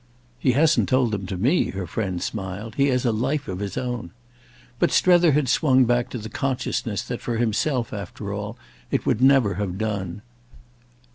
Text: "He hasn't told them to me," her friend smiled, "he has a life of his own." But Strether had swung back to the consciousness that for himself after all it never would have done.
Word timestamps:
"He 0.39 0.53
hasn't 0.53 0.89
told 0.89 1.11
them 1.11 1.27
to 1.27 1.37
me," 1.37 1.65
her 1.65 1.85
friend 1.85 2.23
smiled, 2.23 2.73
"he 2.73 2.87
has 2.87 3.05
a 3.05 3.11
life 3.11 3.47
of 3.47 3.59
his 3.59 3.77
own." 3.77 4.09
But 4.79 4.89
Strether 4.91 5.33
had 5.33 5.47
swung 5.47 5.85
back 5.85 6.09
to 6.09 6.17
the 6.17 6.27
consciousness 6.27 7.03
that 7.03 7.21
for 7.21 7.37
himself 7.37 7.93
after 7.93 8.33
all 8.33 8.57
it 8.89 9.05
never 9.21 9.49
would 9.49 9.57
have 9.59 9.77
done. 9.77 10.23